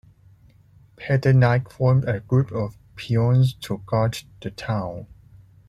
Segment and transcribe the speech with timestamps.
[0.95, 5.05] Pedda Naik formed a group of peons to guard the town.